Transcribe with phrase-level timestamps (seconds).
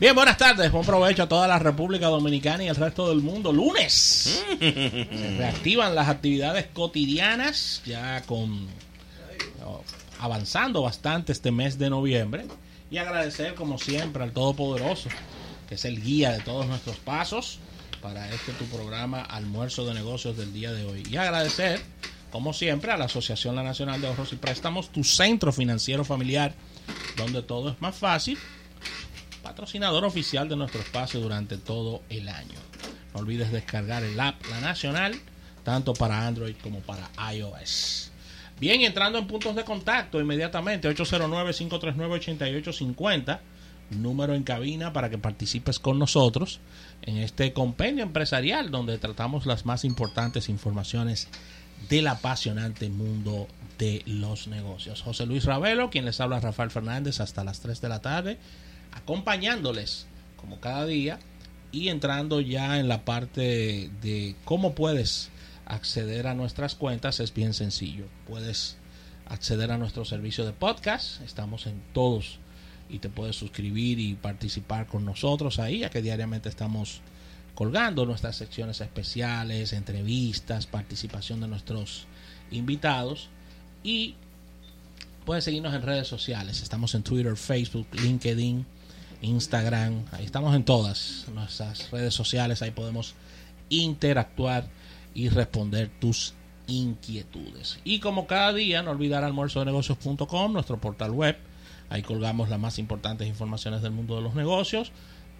[0.00, 0.70] Bien, buenas tardes.
[0.70, 3.52] Buen provecho a toda la República Dominicana y el resto del mundo.
[3.52, 4.44] Lunes.
[4.60, 8.68] Se reactivan las actividades cotidianas ya con
[9.66, 9.82] oh,
[10.20, 12.46] avanzando bastante este mes de noviembre
[12.92, 15.08] y agradecer como siempre al Todopoderoso
[15.68, 17.58] que es el guía de todos nuestros pasos
[18.00, 21.02] para este tu programa Almuerzo de Negocios del día de hoy.
[21.10, 21.80] Y agradecer
[22.30, 26.54] como siempre a la Asociación Nacional de Ahorros y Préstamos, tu centro financiero familiar
[27.16, 28.38] donde todo es más fácil
[29.42, 32.58] patrocinador oficial de nuestro espacio durante todo el año.
[33.14, 35.14] No olvides descargar el app La Nacional,
[35.64, 38.10] tanto para Android como para iOS.
[38.60, 43.38] Bien, entrando en puntos de contacto inmediatamente, 809-539-8850,
[43.90, 46.60] número en cabina para que participes con nosotros
[47.02, 51.28] en este compendio empresarial donde tratamos las más importantes informaciones
[51.88, 53.46] del apasionante mundo
[53.78, 55.02] de los negocios.
[55.02, 58.38] José Luis Ravelo, quien les habla Rafael Fernández hasta las 3 de la tarde
[58.92, 61.18] acompañándoles como cada día
[61.72, 65.30] y entrando ya en la parte de cómo puedes
[65.66, 68.06] acceder a nuestras cuentas es bien sencillo.
[68.26, 68.76] Puedes
[69.26, 72.38] acceder a nuestro servicio de podcast, estamos en todos
[72.88, 77.02] y te puedes suscribir y participar con nosotros ahí, ya que diariamente estamos
[77.54, 82.06] colgando nuestras secciones especiales, entrevistas, participación de nuestros
[82.50, 83.28] invitados
[83.82, 84.14] y
[85.26, 86.62] puedes seguirnos en redes sociales.
[86.62, 88.64] Estamos en Twitter, Facebook, LinkedIn,
[89.22, 93.14] Instagram, ahí estamos en todas nuestras redes sociales, ahí podemos
[93.68, 94.66] interactuar
[95.14, 96.34] y responder tus
[96.66, 97.80] inquietudes.
[97.84, 101.36] Y como cada día, no olvidar almuerzo de negocios.com, nuestro portal web,
[101.90, 104.92] ahí colgamos las más importantes informaciones del mundo de los negocios.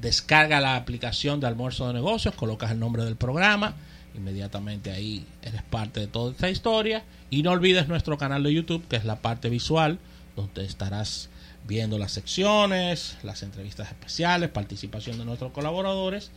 [0.00, 3.74] Descarga la aplicación de almuerzo de negocios, colocas el nombre del programa,
[4.14, 7.04] inmediatamente ahí eres parte de toda esta historia.
[7.28, 9.98] Y no olvides nuestro canal de YouTube, que es la parte visual,
[10.36, 11.28] donde estarás
[11.66, 16.30] viendo las secciones, las entrevistas especiales, participación de nuestros colaboradores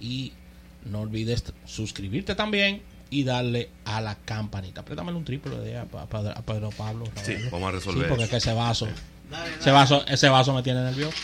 [0.00, 0.32] y
[0.84, 4.82] no olvides suscribirte también y darle a la campanita.
[4.82, 7.06] Apriétame un triple de a, Pedro Pablo.
[7.22, 8.04] Sí, vamos a resolver.
[8.04, 8.88] Sí, porque es que ese vaso,
[9.60, 11.16] ese vaso, ese vaso me tiene nervioso.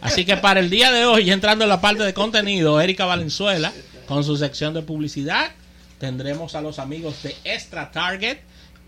[0.00, 3.72] Así que para el día de hoy, entrando en la parte de contenido, Erika Valenzuela
[4.06, 5.52] con su sección de publicidad,
[5.98, 8.38] tendremos a los amigos de Extra Target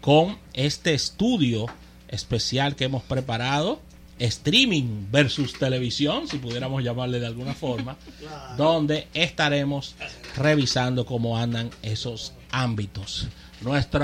[0.00, 1.66] con este estudio
[2.08, 3.80] especial que hemos preparado
[4.18, 7.96] streaming versus televisión, si pudiéramos llamarle de alguna forma,
[8.56, 9.94] donde estaremos
[10.36, 13.28] revisando cómo andan esos ámbitos.
[13.60, 14.00] Nuestro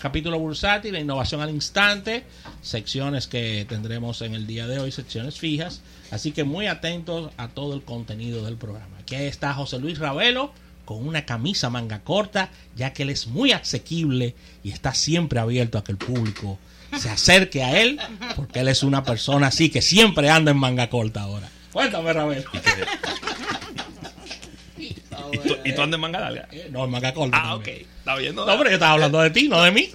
[0.00, 2.24] capítulo bursátil, la innovación al instante,
[2.62, 5.82] secciones que tendremos en el día de hoy, secciones fijas.
[6.10, 8.96] Así que muy atentos a todo el contenido del programa.
[9.00, 10.50] Aquí está José Luis Ravelo
[10.86, 14.34] con una camisa manga corta, ya que él es muy asequible
[14.64, 16.58] y está siempre abierto a que el público
[16.98, 18.00] se acerque a él,
[18.36, 21.48] porque él es una persona así que siempre anda en manga corta ahora.
[21.72, 22.44] Cuéntame, Ravel.
[25.64, 26.48] ¿Y tú, andas en manga larga?
[26.52, 27.36] Eh, no, en manga corta.
[27.38, 27.68] Ah, ok.
[27.68, 28.46] ¿Está viendo?
[28.46, 29.90] No, pero yo estaba hablando de ti, no de mí.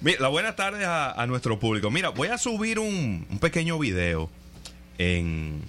[0.00, 1.90] Mira, buenas tardes a, nuestro público.
[1.90, 4.30] Mira, voy a subir un, pequeño video
[4.98, 5.62] en...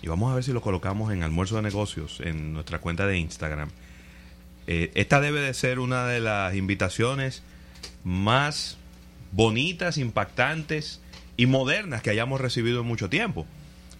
[0.00, 3.18] Y vamos a ver si lo colocamos en Almuerzo de Negocios, en nuestra cuenta de
[3.18, 3.70] Instagram.
[4.66, 7.42] Eh, esta debe de ser una de las invitaciones
[8.04, 8.76] más
[9.32, 11.00] bonitas, impactantes
[11.36, 13.46] y modernas que hayamos recibido en mucho tiempo.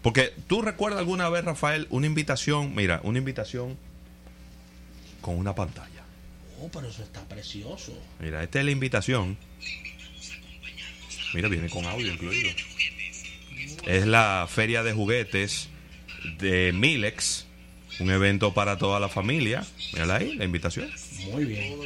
[0.02, 3.76] Porque tú recuerdas alguna vez, Rafael, una invitación, mira, una invitación
[5.20, 6.02] con una pantalla.
[6.60, 7.92] Oh, pero eso está precioso.
[8.20, 9.36] Mira, esta es la invitación.
[11.34, 12.50] Mira, viene con audio incluido.
[13.86, 15.68] Es la feria de juguetes
[16.38, 17.46] de Milex,
[18.00, 19.64] un evento para toda la familia.
[19.92, 20.90] Mírala ahí, la invitación.
[21.32, 21.76] Muy bien.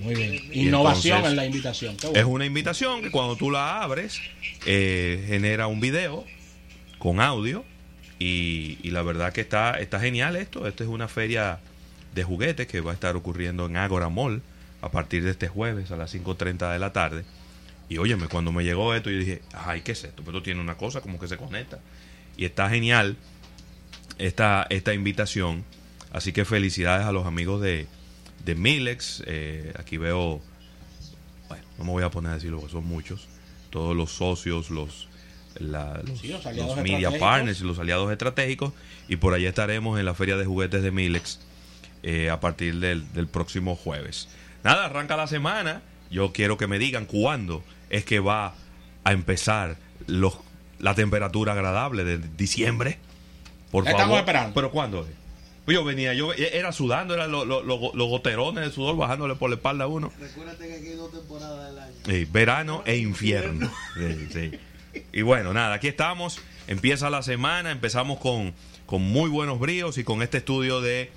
[0.00, 0.40] Muy bien.
[0.52, 1.96] Innovación en la invitación.
[2.14, 4.20] Es una invitación que cuando tú la abres
[4.66, 6.24] eh, genera un video
[6.98, 7.64] con audio
[8.18, 10.66] y, la verdad que está, está genial esto.
[10.68, 11.58] Esto es una feria
[12.14, 14.42] de juguetes que va a estar ocurriendo en Agora Mall
[14.80, 17.24] a partir de este jueves a las 5.30 de la tarde.
[17.88, 20.22] Y óyeme, cuando me llegó esto, yo dije, ay, ¿qué es esto?
[20.24, 21.80] Pero esto tiene una cosa como que se conecta.
[22.36, 23.16] Y está genial
[24.26, 25.64] esta, esta invitación.
[26.12, 27.86] Así que felicidades a los amigos de,
[28.44, 29.22] de Milex.
[29.26, 30.40] Eh, aquí veo,
[31.48, 33.28] bueno, no me voy a poner a decirlo porque son muchos.
[33.70, 35.08] Todos los socios, los,
[35.58, 38.72] los, media partners y los aliados estratégicos.
[39.08, 41.40] Y por allá estaremos en la feria de juguetes de Milex
[42.02, 44.28] eh, a partir del, próximo jueves.
[44.62, 45.82] Nada, arranca la semana.
[46.10, 48.54] Yo quiero que me digan cuándo es que va
[49.04, 49.76] a empezar
[50.06, 50.38] los,
[50.78, 52.98] la temperatura agradable de diciembre.
[53.72, 54.00] Por favor.
[54.00, 54.54] Estamos esperando.
[54.54, 55.22] Pero ¿cuándo es?
[55.66, 59.86] Yo venía, yo era sudando, eran los goterones de sudor bajándole por la espalda a
[59.88, 60.12] uno.
[60.20, 62.26] Recuérdate que aquí hay dos temporadas del año.
[62.32, 63.70] verano e infierno.
[64.32, 64.52] sí,
[65.12, 66.40] Y bueno, nada, aquí estamos.
[66.68, 68.54] Empieza la semana, empezamos con,
[68.86, 71.10] con muy buenos bríos y con este estudio de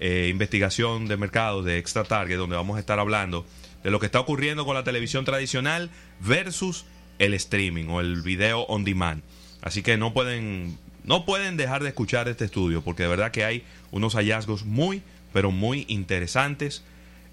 [0.00, 3.46] eh, investigación de mercado de Extra Target, donde vamos a estar hablando
[3.84, 5.90] de lo que está ocurriendo con la televisión tradicional
[6.20, 6.86] versus
[7.18, 9.22] el streaming o el video on demand.
[9.60, 13.44] Así que no pueden, no pueden dejar de escuchar este estudio, porque de verdad que
[13.44, 15.02] hay unos hallazgos muy,
[15.32, 16.84] pero muy interesantes,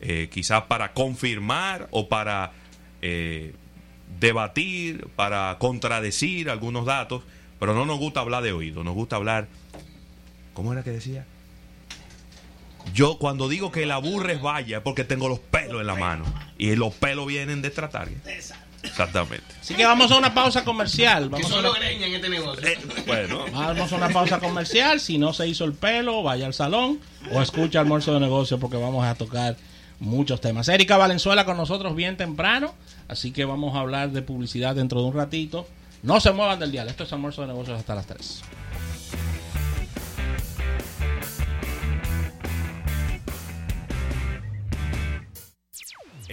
[0.01, 2.51] eh, quizás para confirmar o para
[3.01, 3.53] eh,
[4.19, 7.23] debatir, para contradecir algunos datos,
[7.59, 9.47] pero no nos gusta hablar de oído, nos gusta hablar,
[10.53, 11.25] ¿cómo era que decía?
[12.93, 16.25] Yo cuando digo que la burra es vaya porque tengo los pelos en la mano
[16.57, 18.07] y los pelos vienen de tratar.
[18.99, 19.45] Exactamente.
[19.61, 21.29] Así que vamos a una pausa comercial.
[21.29, 22.67] Vamos, Que a solo una, greña en este negocio.
[22.67, 24.99] Eh, bueno, vamos a una pausa comercial.
[24.99, 26.99] Si no se hizo el pelo, vaya al salón
[27.31, 29.55] o escucha almuerzo de negocio porque vamos a tocar
[29.99, 30.67] muchos temas.
[30.67, 32.73] Erika Valenzuela con nosotros bien temprano,
[33.07, 35.65] así que vamos a hablar de publicidad dentro de un ratito.
[36.03, 38.41] No se muevan del dial, esto es almuerzo de negocios hasta las 3.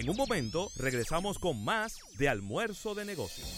[0.06, 3.48] En un momento regresamos con más de almuerzo de negocios.